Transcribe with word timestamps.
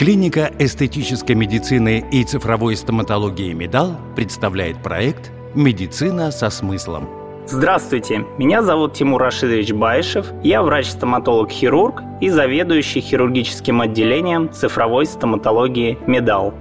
Клиника 0.00 0.50
эстетической 0.58 1.32
медицины 1.32 2.02
и 2.10 2.24
цифровой 2.24 2.74
стоматологии 2.74 3.52
«Медал» 3.52 3.98
представляет 4.16 4.82
проект 4.82 5.30
«Медицина 5.54 6.30
со 6.30 6.48
смыслом». 6.48 7.06
Здравствуйте, 7.46 8.24
меня 8.38 8.62
зовут 8.62 8.94
Тимур 8.94 9.20
Рашидович 9.20 9.72
Баишев, 9.72 10.28
я 10.42 10.62
врач-стоматолог-хирург 10.62 12.00
и 12.22 12.30
заведующий 12.30 13.02
хирургическим 13.02 13.82
отделением 13.82 14.50
цифровой 14.50 15.04
стоматологии 15.04 15.98
«Медал». 16.06 16.54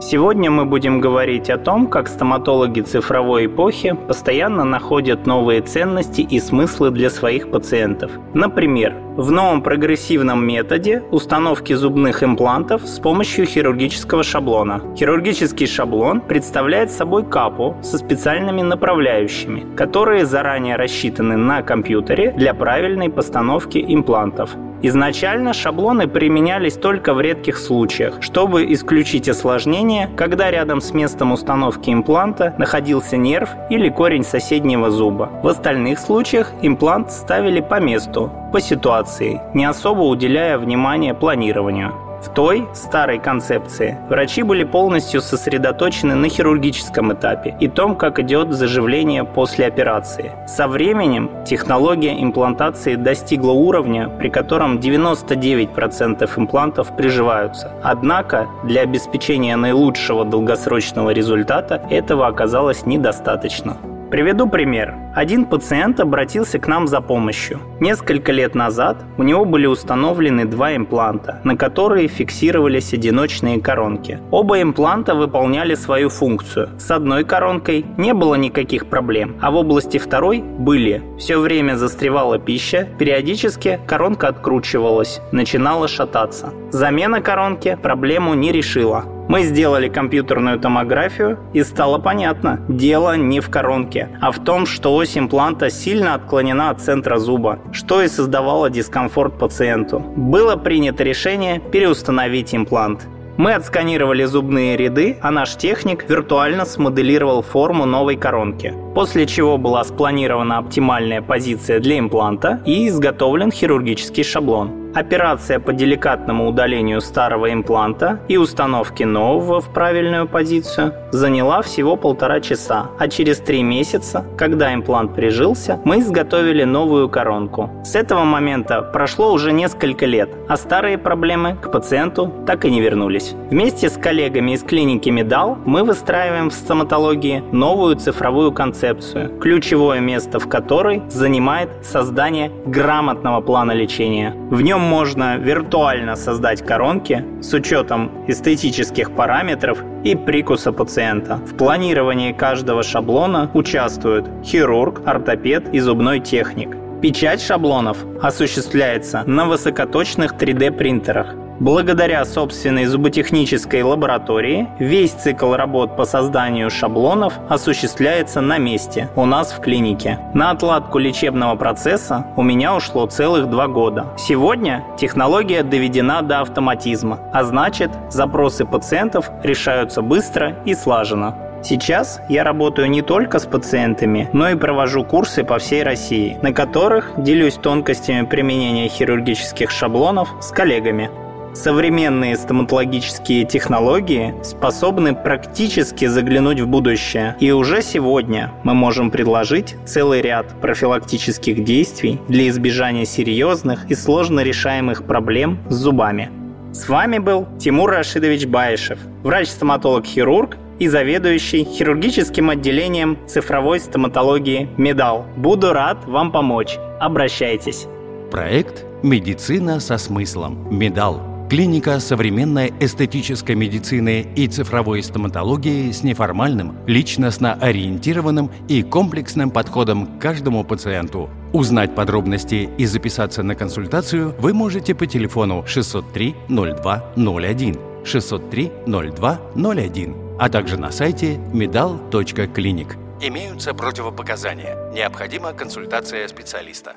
Сегодня 0.00 0.50
мы 0.50 0.64
будем 0.64 1.00
говорить 1.00 1.48
о 1.48 1.58
том, 1.58 1.86
как 1.86 2.08
стоматологи 2.08 2.80
цифровой 2.80 3.46
эпохи 3.46 3.96
постоянно 4.08 4.64
находят 4.64 5.26
новые 5.26 5.62
ценности 5.62 6.20
и 6.20 6.40
смыслы 6.40 6.90
для 6.90 7.08
своих 7.08 7.50
пациентов. 7.50 8.10
Например, 8.34 8.94
в 9.16 9.30
новом 9.30 9.62
прогрессивном 9.62 10.46
методе 10.46 11.02
установки 11.10 11.72
зубных 11.72 12.22
имплантов 12.22 12.86
с 12.86 12.98
помощью 12.98 13.46
хирургического 13.46 14.22
шаблона. 14.22 14.82
Хирургический 14.96 15.66
шаблон 15.66 16.20
представляет 16.20 16.90
собой 16.90 17.24
капу 17.24 17.76
со 17.82 17.98
специальными 17.98 18.62
направляющими, 18.62 19.76
которые 19.76 20.26
заранее 20.26 20.76
рассчитаны 20.76 21.36
на 21.36 21.62
компьютере 21.62 22.32
для 22.32 22.54
правильной 22.54 23.10
постановки 23.10 23.84
имплантов. 23.86 24.56
Изначально 24.84 25.52
шаблоны 25.52 26.08
применялись 26.08 26.74
только 26.74 27.14
в 27.14 27.20
редких 27.20 27.56
случаях, 27.56 28.16
чтобы 28.20 28.72
исключить 28.72 29.28
осложнения, 29.28 30.10
когда 30.16 30.50
рядом 30.50 30.80
с 30.80 30.92
местом 30.92 31.30
установки 31.30 31.90
импланта 31.90 32.54
находился 32.58 33.16
нерв 33.16 33.50
или 33.70 33.88
корень 33.88 34.24
соседнего 34.24 34.90
зуба. 34.90 35.30
В 35.42 35.48
остальных 35.48 36.00
случаях 36.00 36.52
имплант 36.62 37.12
ставили 37.12 37.60
по 37.60 37.78
месту, 37.78 38.32
по 38.52 38.60
ситуации, 38.60 39.40
не 39.54 39.64
особо 39.64 40.02
уделяя 40.02 40.58
внимания 40.58 41.14
планированию. 41.14 42.11
В 42.22 42.28
той, 42.28 42.68
старой 42.72 43.18
концепции, 43.18 43.98
врачи 44.08 44.42
были 44.42 44.62
полностью 44.62 45.20
сосредоточены 45.20 46.14
на 46.14 46.28
хирургическом 46.28 47.12
этапе 47.12 47.56
и 47.58 47.68
том, 47.68 47.96
как 47.96 48.20
идет 48.20 48.52
заживление 48.52 49.24
после 49.24 49.66
операции. 49.66 50.32
Со 50.46 50.68
временем 50.68 51.30
технология 51.44 52.22
имплантации 52.22 52.94
достигла 52.94 53.50
уровня, 53.50 54.08
при 54.08 54.28
котором 54.28 54.78
99% 54.78 56.30
имплантов 56.36 56.96
приживаются. 56.96 57.72
Однако 57.82 58.46
для 58.62 58.82
обеспечения 58.82 59.56
наилучшего 59.56 60.24
долгосрочного 60.24 61.10
результата 61.10 61.82
этого 61.90 62.28
оказалось 62.28 62.86
недостаточно. 62.86 63.76
Приведу 64.12 64.46
пример. 64.46 64.94
Один 65.14 65.46
пациент 65.46 65.98
обратился 65.98 66.58
к 66.58 66.68
нам 66.68 66.86
за 66.86 67.00
помощью. 67.00 67.60
Несколько 67.80 68.30
лет 68.30 68.54
назад 68.54 69.02
у 69.16 69.22
него 69.22 69.46
были 69.46 69.64
установлены 69.64 70.44
два 70.44 70.76
импланта, 70.76 71.40
на 71.44 71.56
которые 71.56 72.08
фиксировались 72.08 72.92
одиночные 72.92 73.58
коронки. 73.58 74.18
Оба 74.30 74.60
импланта 74.60 75.14
выполняли 75.14 75.74
свою 75.74 76.10
функцию. 76.10 76.68
С 76.78 76.90
одной 76.90 77.24
коронкой 77.24 77.86
не 77.96 78.12
было 78.12 78.34
никаких 78.34 78.88
проблем, 78.88 79.36
а 79.40 79.50
в 79.50 79.56
области 79.56 79.96
второй 79.96 80.42
были. 80.42 81.02
Все 81.18 81.38
время 81.38 81.76
застревала 81.76 82.38
пища, 82.38 82.86
периодически 82.98 83.80
коронка 83.86 84.28
откручивалась, 84.28 85.22
начинала 85.32 85.88
шататься. 85.88 86.52
Замена 86.70 87.22
коронки 87.22 87.78
проблему 87.82 88.34
не 88.34 88.52
решила. 88.52 89.06
Мы 89.32 89.44
сделали 89.44 89.88
компьютерную 89.88 90.58
томографию, 90.58 91.38
и 91.54 91.62
стало 91.62 91.96
понятно, 91.96 92.60
дело 92.68 93.16
не 93.16 93.40
в 93.40 93.48
коронке, 93.48 94.10
а 94.20 94.30
в 94.30 94.44
том, 94.44 94.66
что 94.66 94.94
ось 94.94 95.16
импланта 95.16 95.70
сильно 95.70 96.12
отклонена 96.12 96.68
от 96.68 96.82
центра 96.82 97.16
зуба, 97.16 97.58
что 97.72 98.02
и 98.02 98.08
создавало 98.08 98.68
дискомфорт 98.68 99.38
пациенту. 99.38 100.00
Было 100.00 100.56
принято 100.56 101.02
решение 101.02 101.60
переустановить 101.60 102.54
имплант. 102.54 103.08
Мы 103.38 103.54
отсканировали 103.54 104.24
зубные 104.24 104.76
ряды, 104.76 105.16
а 105.22 105.30
наш 105.30 105.56
техник 105.56 106.04
виртуально 106.10 106.66
смоделировал 106.66 107.40
форму 107.40 107.86
новой 107.86 108.16
коронки, 108.16 108.74
после 108.94 109.24
чего 109.24 109.56
была 109.56 109.82
спланирована 109.84 110.58
оптимальная 110.58 111.22
позиция 111.22 111.80
для 111.80 111.98
импланта 111.98 112.60
и 112.66 112.86
изготовлен 112.86 113.50
хирургический 113.50 114.24
шаблон. 114.24 114.81
Операция 114.94 115.58
по 115.58 115.72
деликатному 115.72 116.46
удалению 116.46 117.00
старого 117.00 117.50
импланта 117.50 118.20
и 118.28 118.36
установке 118.36 119.06
нового 119.06 119.60
в 119.60 119.72
правильную 119.72 120.28
позицию 120.28 120.92
заняла 121.12 121.62
всего 121.62 121.96
полтора 121.96 122.40
часа, 122.40 122.90
а 122.98 123.08
через 123.08 123.38
три 123.38 123.62
месяца, 123.62 124.26
когда 124.36 124.74
имплант 124.74 125.14
прижился, 125.14 125.80
мы 125.84 126.00
изготовили 126.00 126.64
новую 126.64 127.08
коронку. 127.08 127.70
С 127.84 127.94
этого 127.94 128.24
момента 128.24 128.82
прошло 128.82 129.32
уже 129.32 129.52
несколько 129.52 130.04
лет, 130.04 130.28
а 130.48 130.58
старые 130.58 130.98
проблемы 130.98 131.56
к 131.56 131.72
пациенту 131.72 132.30
так 132.46 132.66
и 132.66 132.70
не 132.70 132.82
вернулись. 132.82 133.34
Вместе 133.50 133.88
с 133.88 133.96
коллегами 133.96 134.52
из 134.52 134.62
клиники 134.62 135.08
Медал 135.08 135.56
мы 135.64 135.84
выстраиваем 135.84 136.50
в 136.50 136.54
стоматологии 136.54 137.42
новую 137.52 137.96
цифровую 137.96 138.52
концепцию, 138.52 139.38
ключевое 139.38 140.00
место 140.00 140.38
в 140.38 140.48
которой 140.48 141.02
занимает 141.08 141.70
создание 141.82 142.50
грамотного 142.66 143.40
плана 143.40 143.72
лечения. 143.72 144.34
В 144.50 144.60
нем 144.60 144.81
можно 144.82 145.36
виртуально 145.38 146.16
создать 146.16 146.64
коронки 146.64 147.24
с 147.40 147.52
учетом 147.54 148.10
эстетических 148.28 149.14
параметров 149.14 149.78
и 150.04 150.14
прикуса 150.14 150.72
пациента. 150.72 151.36
В 151.36 151.56
планировании 151.56 152.32
каждого 152.32 152.82
шаблона 152.82 153.50
участвуют 153.54 154.28
хирург, 154.44 155.02
ортопед 155.06 155.72
и 155.72 155.80
зубной 155.80 156.20
техник. 156.20 156.76
Печать 157.00 157.42
шаблонов 157.42 157.98
осуществляется 158.22 159.24
на 159.26 159.46
высокоточных 159.46 160.34
3D 160.34 160.70
принтерах. 160.70 161.34
Благодаря 161.62 162.24
собственной 162.24 162.86
зуботехнической 162.86 163.84
лаборатории 163.84 164.66
весь 164.80 165.12
цикл 165.12 165.54
работ 165.54 165.96
по 165.96 166.04
созданию 166.04 166.68
шаблонов 166.70 167.34
осуществляется 167.48 168.40
на 168.40 168.58
месте, 168.58 169.10
у 169.14 169.26
нас 169.26 169.52
в 169.52 169.60
клинике. 169.60 170.18
На 170.34 170.50
отладку 170.50 170.98
лечебного 170.98 171.54
процесса 171.54 172.26
у 172.34 172.42
меня 172.42 172.74
ушло 172.74 173.06
целых 173.06 173.48
два 173.48 173.68
года. 173.68 174.06
Сегодня 174.18 174.82
технология 174.98 175.62
доведена 175.62 176.22
до 176.22 176.40
автоматизма, 176.40 177.20
а 177.32 177.44
значит 177.44 177.92
запросы 178.10 178.64
пациентов 178.64 179.30
решаются 179.44 180.02
быстро 180.02 180.56
и 180.64 180.74
слаженно. 180.74 181.36
Сейчас 181.62 182.20
я 182.28 182.42
работаю 182.42 182.90
не 182.90 183.02
только 183.02 183.38
с 183.38 183.46
пациентами, 183.46 184.28
но 184.32 184.48
и 184.48 184.56
провожу 184.56 185.04
курсы 185.04 185.44
по 185.44 185.60
всей 185.60 185.84
России, 185.84 186.38
на 186.42 186.52
которых 186.52 187.12
делюсь 187.18 187.54
тонкостями 187.54 188.26
применения 188.26 188.88
хирургических 188.88 189.70
шаблонов 189.70 190.28
с 190.40 190.50
коллегами. 190.50 191.08
Современные 191.54 192.36
стоматологические 192.36 193.44
технологии 193.44 194.34
способны 194.42 195.14
практически 195.14 196.06
заглянуть 196.06 196.60
в 196.60 196.66
будущее, 196.66 197.36
и 197.40 197.50
уже 197.50 197.82
сегодня 197.82 198.52
мы 198.64 198.72
можем 198.72 199.10
предложить 199.10 199.76
целый 199.84 200.22
ряд 200.22 200.58
профилактических 200.62 201.62
действий 201.62 202.18
для 202.26 202.48
избежания 202.48 203.04
серьезных 203.04 203.90
и 203.90 203.94
сложно 203.94 204.40
решаемых 204.40 205.04
проблем 205.04 205.58
с 205.68 205.74
зубами. 205.74 206.30
С 206.72 206.88
вами 206.88 207.18
был 207.18 207.46
Тимур 207.58 207.90
Рашидович 207.90 208.46
Баишев, 208.46 208.98
врач-стоматолог-хирург 209.22 210.56
и 210.78 210.88
заведующий 210.88 211.64
хирургическим 211.64 212.48
отделением 212.48 213.18
цифровой 213.26 213.78
стоматологии 213.78 214.70
«Медал». 214.78 215.26
Буду 215.36 215.74
рад 215.74 215.98
вам 216.06 216.32
помочь. 216.32 216.78
Обращайтесь. 216.98 217.86
Проект 218.30 218.86
«Медицина 219.02 219.80
со 219.80 219.98
смыслом. 219.98 220.66
Медал» 220.74 221.31
Клиника 221.52 222.00
современной 222.00 222.72
эстетической 222.80 223.54
медицины 223.54 224.26
и 224.36 224.48
цифровой 224.48 225.02
стоматологии 225.02 225.90
с 225.90 226.02
неформальным, 226.02 226.78
личностно 226.86 227.52
ориентированным 227.52 228.50
и 228.68 228.82
комплексным 228.82 229.50
подходом 229.50 230.06
к 230.06 230.22
каждому 230.22 230.64
пациенту. 230.64 231.28
Узнать 231.52 231.94
подробности 231.94 232.70
и 232.78 232.86
записаться 232.86 233.42
на 233.42 233.54
консультацию 233.54 234.34
вы 234.38 234.54
можете 234.54 234.94
по 234.94 235.04
телефону 235.04 235.62
603 235.66 236.34
0201 236.48 237.78
603 238.02 238.72
0201, 238.86 240.16
а 240.40 240.48
также 240.48 240.78
на 240.78 240.90
сайте 240.90 241.34
medal.clinic. 241.52 242.96
Имеются 243.20 243.74
противопоказания. 243.74 244.90
Необходима 244.94 245.52
консультация 245.52 246.26
специалиста. 246.28 246.94